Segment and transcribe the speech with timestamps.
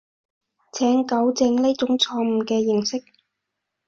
[0.73, 3.03] 請糾正呢種錯誤嘅認識